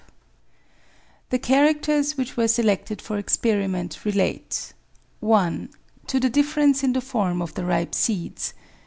[1.27, 4.73] APPENDIX 317 The characters which were selected for experiment relate:
[5.19, 5.69] 1.
[6.07, 8.55] To the difference in the form of the ripe seeds.